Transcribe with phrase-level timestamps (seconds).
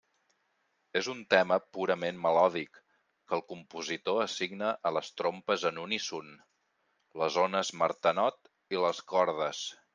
[0.99, 2.79] És un tema purament melòdic,
[3.27, 6.35] que el compositor assigna a les trompes en uníson,
[7.25, 9.67] les ones Martenot i les cordes.